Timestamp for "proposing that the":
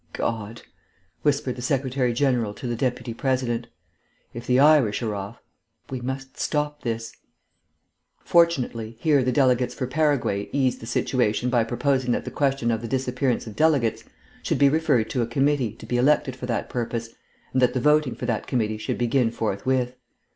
11.65-12.31